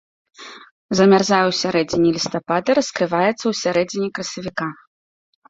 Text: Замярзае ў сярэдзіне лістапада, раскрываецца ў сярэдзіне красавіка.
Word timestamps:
Замярзае 0.99 1.41
ў 1.47 1.53
сярэдзіне 1.61 2.09
лістапада, 2.15 2.69
раскрываецца 2.81 3.35
ў 3.47 3.53
сярэдзіне 3.61 4.07
красавіка. 4.19 4.67